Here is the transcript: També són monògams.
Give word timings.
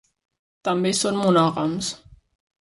També 0.67 0.93
són 1.01 1.19
monògams. 1.27 1.93